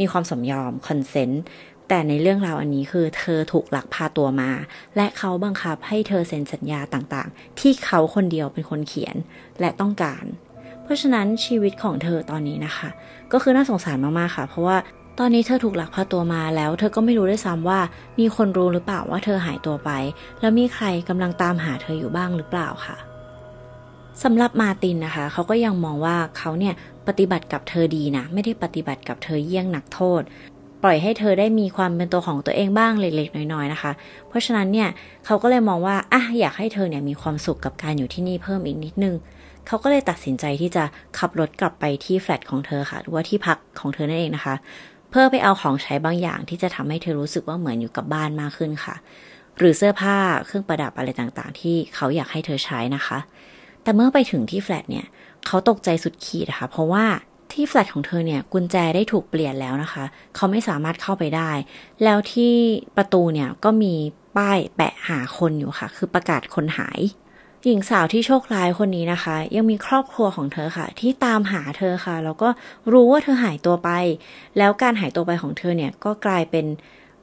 [0.00, 1.42] มีความสมยอมคอนเซนต์
[1.88, 4.50] แต่ในเรื่องราวอันนี้คือเธอถูกลักพาตัวมา
[4.96, 9.16] และเขาบังคับให้เธอเซ็นสัญญาต่างๆ ที่เขาคนเดียวเป็นคนเขียน
[9.60, 10.24] และต้องการ
[10.82, 12.88] เพราะฉะนั้นชีวิตของเธอตอนนี้นะคะ
[13.32, 14.76] ก็คือน่าสงสารมากๆค่ะ เพราะว่า
[15.18, 17.80] ตอนนี้เธอถูกลักพาตัวมาแล้ว เธอก็ไม่รู้ด้วยซ้ำว่า
[18.18, 19.90] มีคนรู้หรือเปล่าว่าเธอหายตัวไป
[20.40, 22.96] แล้วมีใครกำลังตามหาเธออยู่บ้างหรือเปล่าค่ะ
[24.22, 26.74] สำหรับมาตินนะคะ เขาก็ยังมองว่าเขาเนี่ย
[27.08, 30.22] ปฏิบัติกับเธอดีนะ ไม่ได้ปฏิบัติกับเธอเยี่ยงหนักโทษ
[30.82, 33.92] ปล่อยให้เธอได้มีความเป็นตัวของตัวเองบ้างเล็กๆน้อยๆนะคะ
[34.28, 34.88] เพราะฉะนั้นเนี่ย
[35.26, 39.14] เขาก็เลยมองว่าอะอยากให้เธอเนี่ยมีความสุขกับการอยู่ที่นี่เพิ่มอีกนิดนึง
[39.66, 40.84] เขาก็เลยตัดสินใจที่จะ
[41.18, 44.54] ขับรถกลับไปที่แฟลตของเธอค่ะ หรือว่าที่พักของเธอนั่นเองนะคะ
[45.10, 48.94] เพื่อไปเอาของใช้บางอย่างที่จะทำให้เธอรู้สึกว่าเหมือนอยู่กับบ้านมากขึ้นค่ะ
[49.58, 50.16] หรือเสื้อผ้า
[50.46, 53.18] เครื่องประดับอะไรต่างๆ ที่เขาอยากให้เธอใช้นะคะ
[53.82, 55.06] แต่เมื่อไปถึงที่แฟลตเนี่ย
[55.46, 57.04] เขาตกใจสุดขีดนะคะ เพราะว่า
[57.52, 61.50] ที่แฟลตของเธอเนี่ย กุญแจได้ถูกเปลี่ยนแล้วนะคะ เขาไม่สามารถเข้าไปได้
[62.04, 62.54] แล้วที่
[62.96, 63.94] ประตูเนี่ยก็มี
[64.36, 67.00] ป้ายแปะหาคนอยู่ค่ะ คือประกาศคนหาย
[67.64, 72.48] หญิงสาวที่โชคร้ายคนนี้นะคะ ยังมีครอบครัวของเธอค่ะ ที่ตามหาเธอค่ะ แล้วก็
[72.92, 73.90] รู้ว่าเธอหายตัวไป
[74.58, 76.66] แล้วการหายตัวไปของเธอเนี่ยก็กลายเป็น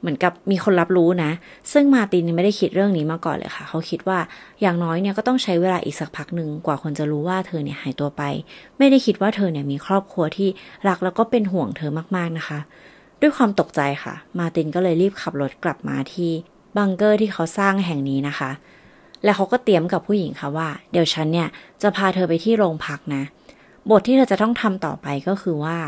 [0.00, 1.30] เหมือนกับมีคนรับรู้นะ
[1.72, 4.18] ซึ่งมาตินไม่ได้คิดเรื่องนี้มาก่อนเลยค่ะ เขาคิดว่า
[4.60, 8.22] อย่างน้อยเนี่ยก็ต้องใช้เวลาอีกสักพักหนึ่งกว่าคนจะรู้ว่าเธอเนี่ยหายตัวไป
[8.78, 10.48] ไม่ได้คิดว่าเธอเนี่ยมีครอบครัวที่
[10.88, 12.58] รักแล้วก็เป็นห่วงเธอมากๆนะคะ
[13.20, 16.30] ด้วยความตกใจค่ะ มาตินก็เลยรีบขับรถกลับมาที่
[16.76, 18.50] บังเกอร์ที่เขาสร้างแห่งนี้นะคะ
[19.24, 21.48] แล้วเขาก็เตรียมกับผู้หญิงค่ะว่า เดี๋ยวฉันเนี่ย
[21.82, 23.22] จะพาเธอไปที่โรงพักนะ
[23.90, 25.78] บทที่เธอจะต้องทำต่อไปก็คือว่า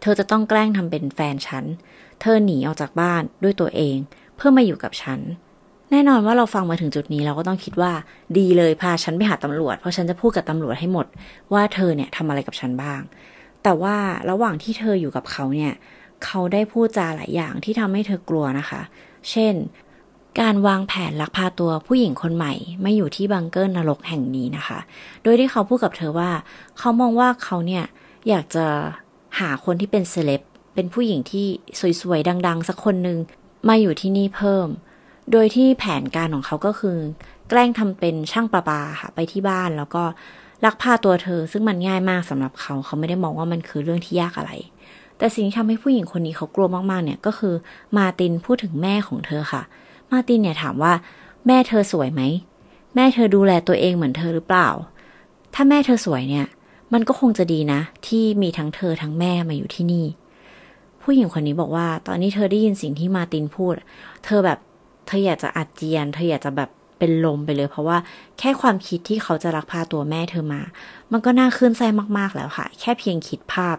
[0.00, 1.64] เธอจะต้องแกล้งทำเป็นแฟนฉัน
[2.22, 3.96] เธอหนีออกจากบ้านด้วยตัวเอง
[4.36, 5.20] เพื่อมาอยู่กับฉัน
[5.90, 7.92] แน่นอนว่าเราฟังมาถึงจุดนี้เราก็ต้องคิดว่า
[8.38, 11.06] ดีเลยพาฉันไปหาตำรวจ เพราะฉันจะพูดกับตำรวจให้หมด
[11.52, 13.00] ว่าเธอเนี่ยทำอะไรกับฉันบ้าง
[13.62, 13.96] แต่ว่า
[14.30, 15.72] ระหว่างที่เธออยู่กับเขาเนี่ย
[16.24, 18.80] เขาได้พูดจาหลายอย่างที่ทำให้เธอกลัวนะคะ
[19.30, 19.54] เช่น
[20.40, 22.52] การวางแผนลักพาตัวผู้หญิงคนใหม่
[22.84, 24.78] มาอยู่ที่บังเกอร์นรกแห่งนี้นะคะ
[25.22, 26.30] โดยที่เขาพูดกับเธอว่า
[26.78, 27.84] เขามองว่าเขาเนี่ย
[28.28, 28.66] อยากจะ
[29.38, 30.42] หาคนที่เป็นเซเลบ
[30.74, 31.46] เป็นผู้หญิงที่
[32.00, 33.18] สวยๆ ดัง ๆ สักคนหนึ่ง
[33.68, 34.68] มาอยู่ที่นี่เพิ่ม
[35.32, 36.98] โดยที่แผนการของเขาก็คือ
[37.48, 40.02] แกล้งทำเป็นช่างประปาค่ะไปที่บ้านแล้วก็
[40.64, 44.52] ลักพาตัวเธอ ซึ่งมันง่ายมากสำหรับเขา เขาไม่ได้มองว่ามันคือเรื่องที่ยากอะไร
[45.18, 47.54] แต่สิ่งที่ทำให้ผู้หญิงคนนี้เขากลัวมาก ๆ เนี่ยก็คือ
[47.96, 49.62] มาตินพูดถึงแม่ของเธอค่ะ
[50.12, 50.92] มาตินเนี่ยถามว่า
[51.46, 52.22] แม่เธอสวยไหม
[52.94, 54.68] แม่เธอดูแลตัวเองเหมือนเธอหรือเปล่า
[55.54, 56.46] ถ้าแม่เธอสวยเนี่ย
[56.92, 60.04] มันก็คงจะดีนะ ที่มีทั้งเธอทั้งแม่มาอยู่ที่นี่
[61.02, 63.74] ผู้หญิงคนนี้บอกว่า ตอนนี้เธอได้ยินสิ่งที่มาตินพูด
[64.24, 64.58] เธอแบบ
[65.06, 67.98] เธออยากจะอาเจียน เธออยากจะแบบเป็นลมไปเลย เพราะว่า
[68.38, 70.60] แค่ความคิดที่เขาจะรักพาตัวแม่เธอมา
[71.12, 71.82] มันก็น่าขึ้นใจ
[72.18, 73.76] มากๆแล้วค่ะ แค่เพียงคิดภาพ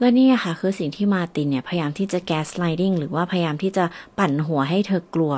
[0.00, 3.84] และนี่ค่ะคือสิ่งที่มาตินเนี่ย พยายามที่จะ gaslighting หรือว่าพยายามที่จะ
[4.18, 5.34] ปั่นหัวให้เธอกลัว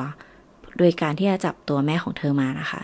[0.79, 2.83] โดยการที่จะจับตัวแม่ของเธอมานะคะ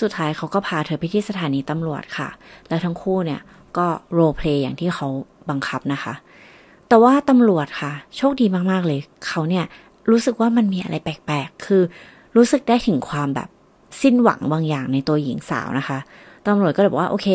[0.00, 2.28] สุดท้ายเขาก็พาเธอไปที่สถานีตำรวจค่ะ
[2.68, 3.40] แล้วทั้งคู่เนี่ย
[3.78, 5.08] ก็ roleplay อย่างที่เขา
[5.50, 6.14] บังคับนะคะ
[6.88, 9.64] แต่ว่าตำรวจค่ะ โชคดีมากๆเลย เขาเนี่ย
[10.10, 11.82] รู้สึกว่ามันมีอะไรแปลกๆ คือ
[12.36, 13.48] รู้สึกได้ถึงความแบบ
[14.02, 15.98] สิ้นหวังบางอย่างในตัวหญิงสาวนะคะ
[16.46, 17.28] ตำรวจก็เลยบอกว่าโอเค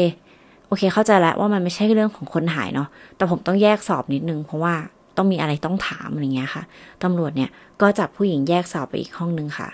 [0.67, 4.73] โอเค เข้าใจแล้วว่ามันไม่ใช่เรื่องของคนหายเนาะแต่ผมต้องแยกสอบนิดนึง เพราะว่า
[5.17, 6.63] ต้องมีอะไรต้องถามอะไรเงี้ยค่ะ
[7.03, 7.49] ตำรวจเนี่ย
[7.81, 9.69] ก็จับผู้หญิงแยกสอบไปอีกห้องนึงค่ะ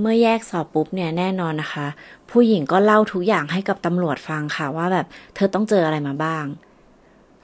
[0.00, 1.86] เมื่อแยกสอบปุ๊บเนี่ยแน่นอนนะคะ
[2.30, 6.44] ผู้หญิงก็เล่าทุกอย่างให้กับตำรวจฟังค่ะว่าแบบเธอต้องเจออะไรมาบ้าง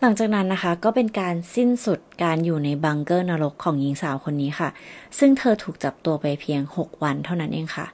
[0.05, 4.69] หลังจากนั้นนะคะก็เป็นการสิ้นสุดการอยู่ในบังเกอร์นรกของหญิงสาวคนนี้ค่ะ
[5.19, 7.87] ซึ่งเธอถูกจับตัวไปเพียง 6 วันเท่านั้นเองค่ะ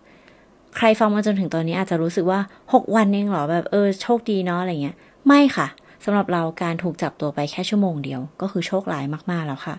[0.77, 5.67] ใครฟังมาจนถึงตอนนี้อาจจะรู้สึกว่า 6 วันเองเหรอแบบเออโชคดีเนาะอะไรเงี้ย ไม่ค่ะ
[6.05, 9.75] สำหรับเราการถูกจับตัวไปแค่ชั่วโมงเดียว ก็คือโชคร้ายมากๆแล้วค่ะ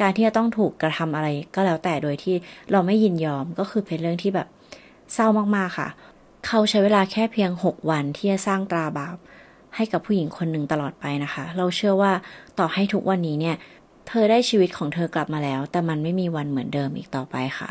[0.00, 2.34] การที่จะต้องถูกกระทำอะไรก็แล้วแต่โดยที่
[2.72, 4.48] เราไม่ยินยอมก็คือเป็นเรื่องที่แบบ
[5.14, 5.88] เศร้ามากๆค่ะ
[6.46, 9.16] เขาใช้เวลาแค่เพียง 6 วันที่จะสร้างตราบาป
[9.76, 12.12] ให้กับผู้หญิงคนหนึ่งตลอดไปนะคะ เราเชื่อว่า
[12.58, 13.56] ต่อให้ทุกวันนี้เนี่ย
[14.08, 17.70] เธอได้ชีวิตของเธอกลับมาแล้ว แต่มันไม่มีวันเหมือนเดิมอีกต่อไปค่ะ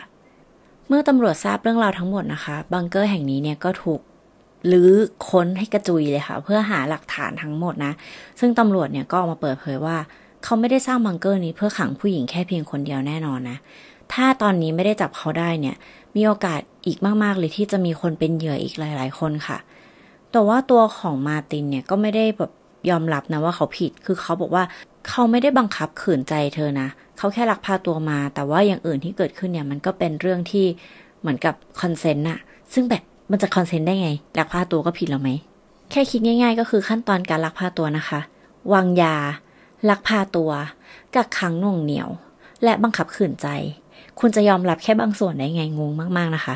[0.88, 4.02] เมื่อตำรวจทราบเรื่องราวทั้งหมดนะคะบังเกอร์แห่งนี้เนี่ยก็ถูก
[4.72, 4.92] ลื้อ
[5.30, 7.94] ค้นให้กระจุยเลยค่ะ เพื่อหาหลักฐานทั้งหมดนะ
[8.40, 9.98] ซึ่งตำรวจเนี่ยก็ออกมาเปิดเผยว่า
[10.44, 13.58] เขาไม่ได้สร้างบังเกอร์นี้เพื่อขังผู้หญิงแค่เพียงคนเดียวแน่นอนนะ
[14.14, 15.76] ถ้าตอนนี้ไม่ได้จับเขาได้เนี่ย
[16.16, 19.58] มีโอกาสอีกมาก ๆ เลยที่จะมีคนเป็นเหยื่ออีกหลาย ๆ คนค่ะ
[20.34, 22.52] แต่ว่าตัวของมาตินเนี่ยก็ไม่ได้แบบ
[22.90, 24.64] ยอมรับนะว่าเขาผิด คือเขาบอกว่า
[25.08, 30.66] เขาไม่ได้บังคับขืนใจเธอนะ เขาแค่ลักพาตัวมา แต่ว่าอย่างอื่นที่เกิดขึ้นเนี่ยมันก็เป็นเรื่องที่
[31.22, 32.40] เหมือนกับ consent อะ
[32.74, 35.30] ซึ่งแบบมันจะ consent ได้ไงลักพาตัวก็ผิดแล้วไหม
[35.92, 38.20] แค่คิดง่ายๆ ก็คือขั้นตอนการลักพาตัวนะคะ
[38.74, 39.16] วางยา
[39.90, 40.52] ลักพาตัว
[41.16, 42.10] กักขังหน่วงเหนี่ยว
[42.64, 43.48] และบังคับขืนใจ
[44.20, 46.56] คุณจะยอมรับแค่บางส่วนได้ไงงงมากๆนะคะ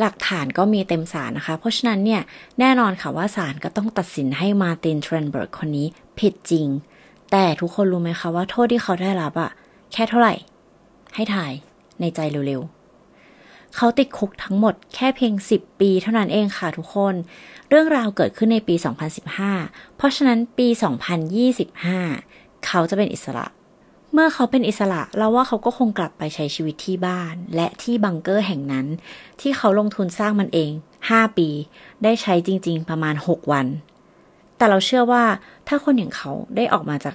[0.00, 2.22] หลักฐานก็มีเต็มศาลนะคะ เพราะฉะนั้นเนี่ย
[2.60, 5.86] แน่นอนค่ะว่าศาลก็ต้องตัดสินให้มาตินเทรนเบิร์กคนนี้
[6.18, 6.66] ผิดจริง
[7.30, 9.50] แต่ทุกคนรู้ไหมคะว่าโทษที่เขาได้รับอะ
[9.92, 10.34] แค่เท่าไหร่
[11.14, 11.52] ให้ถ่าย
[12.00, 17.14] ในใจเร็วๆ เขาติดคุกทั้งหมดแค่เพียง 10 ปีเท่านั้นเองค่ะทุกคน
[17.68, 18.74] เรื่องราวเกิดขึ้นในปี
[19.36, 20.68] 2015 เพราะฉะนั้นปี
[21.86, 23.46] 2025 เขาจะเป็นอิสระ
[24.12, 28.86] เมื่อเขาเป็นอิสระเราว่าเขาก็คงกลับไปใช้ชีวิตที่บ้าน และที่บังเกอร์แห่งนั้น
[29.40, 30.70] ที่เขาลงทุนสร้างมันเอง
[31.04, 31.48] 5 ปี
[32.02, 33.66] ได้ใช้จริง ๆ ประมาณ 6 วัน
[34.56, 35.22] แต่เราเชื่อว่า
[35.68, 37.14] ถ้าคนอย่างเขาได้ออกมาจาก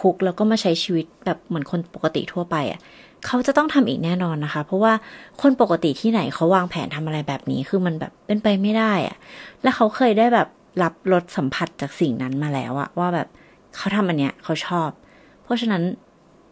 [0.00, 2.80] คุกแล้วก็มาใช้ชีวิตแบบเหมือนคนปกติทั่วไปอะ
[3.26, 4.92] เขาจะต้องทำอีกแน่นอนนะคะ เพราะว่า
[5.42, 9.16] คนปกติที่ไหนเขาวางแผนทำอะไรแบบนี้คือมันแบบเป็นไปไม่ได้อะ
[9.62, 10.48] และเขาเคยได้แบบ
[10.82, 13.28] รับรสสัมผัสจากสิ่งนั้นมาแล้วอะว่าแบบ
[13.76, 14.90] เขาทำอันเนี้ยเขาชอบ
[15.42, 15.82] เพราะฉะนั้น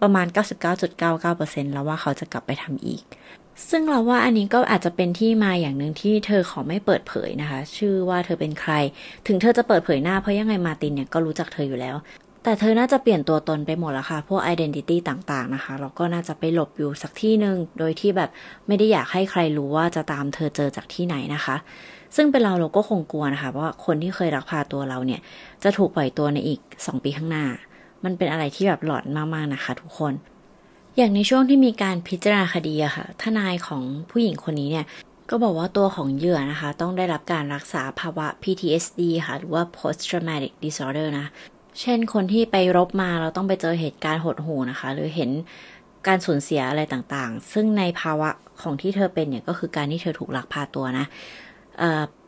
[0.03, 0.27] ประมาณ
[1.01, 3.05] 99.99%แล้วว่าเขาจะกลับไปทำอีก
[3.71, 8.73] ซึ่งเราว่าอันนี้ก็อาจจะเป็นที่มาอย่างหนึ่งที่เธอขอไม่เปิดเผยนะคะ ชื่อว่าเธอเป็นใคร
[9.27, 11.97] ถึงเธอจะเปิดเผยหน้าเพราะยังไงมาตินเนี่ยก็รู้จักเธออยู่แล้ว
[12.45, 18.31] แต่เธอน่าจะเปลี่ยนตัวตนไปหมดแล้วค่ะ พวก identity ต่างๆนะคะแล้วก็น่าจะไปหลบอยู่สักที่หนึ่งโดยที่แบบ
[18.67, 21.57] ไม่ได้อยากให้ใครรู้ว่าจะตามเธอเจอจากที่ไหนนะคะ
[22.17, 25.21] ซึ่งเป็นเราเราก็คงกลัวนะคะว่าคนที่เคยรักพาตัวเราเนี่ย
[25.63, 27.45] จะถูกปล่อยตัวในอีก 2 ปีข้างหน้า
[28.05, 30.13] มันเป็นอะไรที่แบบหลอนมากๆนะคะ ทุกคน
[30.97, 34.87] อย่างในช่วงที่มีการพิจารณาคดีอะค่ะ ทนายของผู้หญิงคนนี้เนี่ย
[35.31, 41.27] ก็บอกว่าตัวของเหยื่อนะคะ ต้องได้รับการรักษาภาวะ PTSD ค่ะ หรือว่า post traumatic disorder นะ
[41.81, 45.31] เช่นคนที่ไปรบมาเราต้องไปเจอเหตุการณ์หดหูนะคะ หรือเห็น
[46.07, 48.29] การสูญเสียอะไรต่างๆ ซึ่งในภาวะ
[48.63, 51.07] ของที่เธอเป็นเนี่ยก็คือการที่เธอถูกลักพาตัวนะ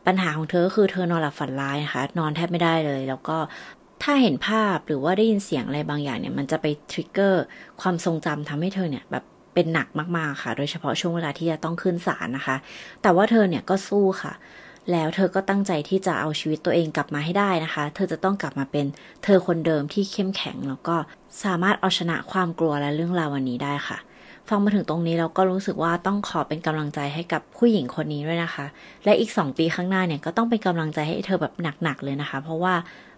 [0.07, 3.37] ปัญหาของเธอก็คือเธอนอนหลับฝันร้ายนะคะ นอนแทบไม่ได้เลย แล้วก็
[4.03, 7.43] ถ้าเห็นภาพหรือว่าได้ยินเสียงอะไรบางอย่างเนี่ย มันจะไปทริกเกอร์
[7.81, 9.87] ความทรงจำทำให้เธอเนี่ยแบบเป็นหนัก
[10.17, 12.55] มากๆค่ะ โดยเฉพาะช่วงเวลาที่จะต้องขึ้นศาลนะคะ
[13.01, 14.33] แต่ว่าเธอเนี่ยก็สู้ค่ะ
[14.91, 18.85] แล้วเธอก็ตั้งใจที่จะเอาชีวิตตัวเองกลับมาให้ได้นะคะ เธอจะต้องกลับมาเป็น
[19.23, 20.95] เธอคนเดิมที่เข้มแข็ง แล้วก็
[21.43, 23.97] สามารถเอาชนะความกลัวและเรื่องราววันนี้ได้ค่ะ
[24.49, 28.65] ฟังมาถึงตรงนี้เราก็รู้สึกว่าต้องขอเป็นกำลังใจให้กับผู้หญิงคนนี้ด้วยนะคะ
[29.05, 32.73] และอีก 2 ปีข้างหน้าเนี่ยก็ต้องเป็นกำลังใจให้เธอแบบหนักๆเลยนะคะ เพราะว่า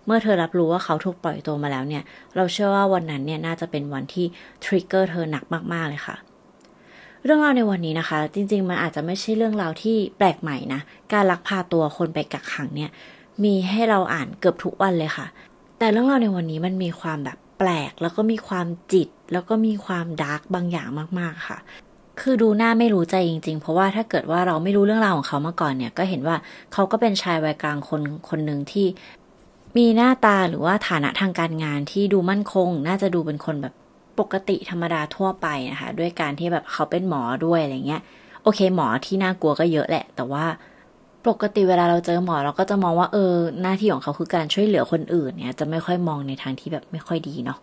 [0.05, 2.03] เมื่อเธอรับรู้ว่าเขาถูกปล่อยตัวมาแล้วเนี่ย
[2.35, 4.25] เราเชื่อว่าวันนั้นเนี่ยน่าจะเป็นวันที่
[4.63, 6.15] ทริกเกอร์เธอหนักมากๆเลยค่ะ
[7.23, 10.81] เรื่องราวในวันนี้นะคะ จริง ๆ มันอาจจะไม่ใช่เรื่องราวที่แปลกใหม่นะ
[11.13, 12.89] การลักพาตัวคนไปกักขังเนี่ย
[13.43, 15.27] มีให้เราอ่านเกือบทุกวันเลยค่ะ
[15.79, 20.87] แต่เรื่องราวในวันนี้มันมีความแบบแปลก แล้วก็มีความจิต แล้วก็มีความดาร์กบางอย่าง
[21.19, 21.57] มากๆค่ะ
[22.21, 26.35] คือดูหน้าไม่รู้ใจจริงๆ เพราะว่าถ้าเกิดว่าเราไม่รู้เรื่องราวของเขามาก่อนเนี่ย ก็เห็นว่า
[26.73, 28.85] เขาก็เป็นชายวัยกลางคนคนหนึ่งที่
[29.77, 33.73] มีหน้าตาหรือว่าฐานะทางการงานที่ดูมั่นคง น่าจะดูเป็นคนแบบ
[34.19, 38.01] ปกติธรรมดาทั่วไปนะคะ ด้วยการที่แบบเขาเป็นหมอด้วยอะไรเงี้ย
[38.43, 40.45] โอเค หมอที่น่ากลัวก็เยอะแหละ แต่ว่า
[41.27, 47.59] ปกติเวลาเราเจอหมอเราก็จะมองว่าเออ หน้าที่ของเขาคือการช่วยเหลือคนอื่นเนี่ยจะไม่ค่อยมองในทางที่แบบไม่ค่อยดีเนาะ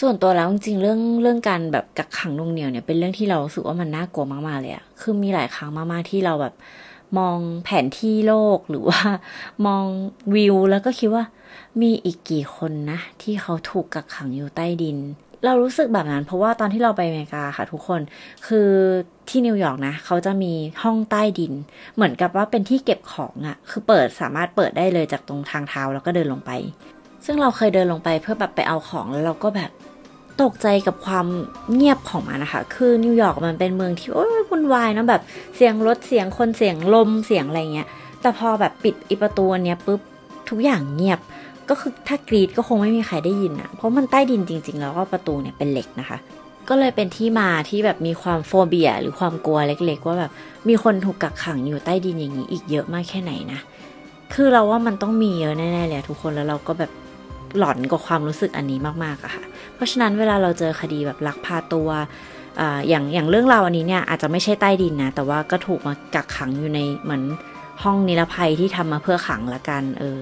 [0.00, 6.54] ส่วนตัวแล้วจริงๆเรื่องเรื่องการแบบกักขังนุ่งเหนียวเนี่ยเป็นเรื่องที่เราสึกว่ามันน่ากลัวมากๆเลยอะคือมีหลายครั้งมากๆที่เราแบบ
[7.18, 9.00] มองแผนที่โลกหรือว่า
[9.66, 9.84] มอง
[10.34, 11.24] วิวแล้วก็คิดว่า
[11.82, 14.98] มีอีกกี่คนนะ ที่เขาถูกกักขังอยู่ใต้ดิน
[15.44, 18.00] เรารู้สึกแบบนั้นเพราะว่าตอนที่เราไปอเมริกาค่ะทุกคน
[18.46, 18.70] คือ
[19.28, 21.52] ที่นิวยอร์กนะ เขาจะมีห้องใต้ดิน
[21.94, 26.50] เหมือนกับว่าเป็นที่เก็บของอะ่ะคือเปิดสามารถเปิดได้เลยจากตรงทางเท้าแล้วก็เดินลงไป
[27.24, 29.70] ซึ่งเราเคยเดินลงไปเพื่อแบบไปเอาของแล้วเราก็แบบ
[30.42, 31.26] ตกใจกับความ
[31.72, 35.22] เงียบของมันนะคะ คือนิวยอร์กมันเป็นเมืองที่โอ้ยวุ่นวายนะแบบ
[35.56, 37.88] เสียงรถเสียงคนเสียงลมเสียงอะไรเงี้ย
[38.20, 40.00] แต่พอแบบปิดอีประตูเนี้ยปุ๊บ
[40.50, 41.20] ทุกอย่างเงียบ
[41.68, 46.18] ก็คือถ้ากรีดก็คงไม่มีใครได้ยินอะเพราะมันใต้ดินจริง ๆ แล้วก็ประตูเนี่ยเป็นเหล็กนะคะ
[46.68, 50.30] ก็เลยเป็นที่มาที่แบบมีความโฟเบีย หรือความกลัวเล็ก ๆ ว่าแบบ
[50.68, 53.60] มีคนถูกกักขังอยู่ใต้ดินอย่างนี้อีกเยอะมากแค่ไหนนะ
[54.34, 56.90] คือเราว่ามันต้องมีเยอะแน่ๆเลยทุกคนแล้วเราก็แบบ
[57.58, 61.88] หลอนกับความรู้สึกอันนี้มากๆอะค่ะ เพราะฉะนั้นเวลาเราเจอคดีแบบลักพาตัว
[62.60, 67.22] ออย่างอย่างเรื่องราวอันนี้เนี่ยอาจจะไม่ใช่ใต้ดินนะ แต่ว่าก็ถูกมากักขังอยู่ในเหมือน
[67.82, 70.18] ห้องนิรภัยที่ทำมาเพื่อขังละกันเออ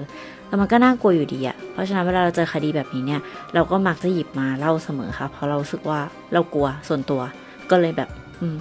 [0.47, 3.21] แล้วมันก็น่ากลัวอยู่ดีอะเพราะฉะนั้นเวลาเราเจอคดีแบบนี้เนี่ย
[3.53, 5.99] เราก็มักจะหยิบมาเล่าเสมอค่ะ เพราะเราสึกว่า
[6.33, 7.21] เรากลัวส่วนตัว
[7.69, 8.09] ก็เลยแบบ
[8.41, 8.57] อืม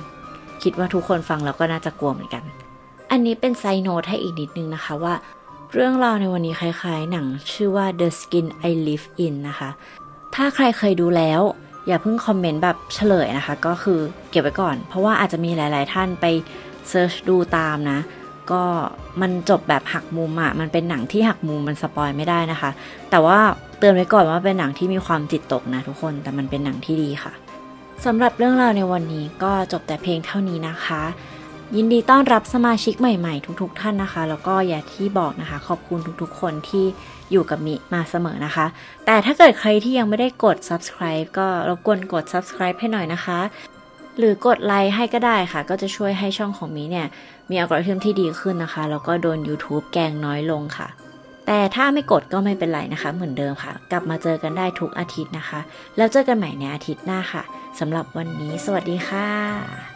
[0.63, 2.43] คิดว่าทุกคนฟังแล้วก็น่าจะกลัวเหมือนกัน
[3.11, 5.15] อันนี้เป็น side note ให้อีกนิดนึงนะคะว่า
[5.75, 9.71] เรื่องราวในวันนี้คล้ายๆ หนังชื่อว่า The Skin I Live In นะคะ
[10.35, 11.41] ถ้าใครเคยดูแล้ว
[11.87, 16.27] อย่าเพิ่งคอมเมนต์แบบเฉลยนะคะ ก็คือเก็บไว้ก่อน เพราะว่าอาจจะมีหลาย ๆ ท่านไป
[16.89, 18.01] search ดูตามนะ
[18.53, 18.63] ก็
[19.21, 22.71] มันจบแบบหักมุมอะ่ะ มันเป็นหนังที่หักมุมมัน spoil ไม่ได้นะคะ
[23.11, 23.39] แต่ว่า
[23.79, 27.33] เตือนไว้ก่อนว่าเป็นหนังที่มีความจิตตกนะทุกคน แต่มันเป็นหนังที่ดีค่ะ
[28.05, 31.03] สำหรับเรื่องราวในวันนี้ก็จบแต่เพลงเท่านี้นะคะ
[31.77, 36.85] ยินดีต้อนรับสมาชิกใหม่ๆ ทุกๆ ท่านนะคะ แล้วก็อย่าที่บอกนะคะ ขอบคุณทุกๆ คนที่
[37.33, 38.67] อยู่กับมิมาเสมอนะคะ
[39.07, 43.39] แต่ถ้าเกิดใครที่ยังไม่ได้กด subscribe ก็รบกวนกด subscribe ให้หน่อยนะคะ
[44.19, 47.07] หรือกดไลค์ให้ก็ได้ค่ะ ก็จะช่วยให้ช่องของมิเนี่ย
[47.51, 50.89] มีอัลกอริทึมที่ดีขึ้นนะคะ แล้วก็โดน YouTube แกงน้อยลงค่ะ
[51.47, 55.61] แต่ถ้าไม่กดก็ไม่เป็นไรนะคะ เหมือนเดิมค่ะ กลับมาเจอกันได้ทุกอาทิตย์นะคะ
[55.97, 57.43] แล้วเจอกันใหม่ในอาทิตย์หน้าค่ะ
[57.81, 59.90] สำหรับวันนี้ สวัสดีค่ะ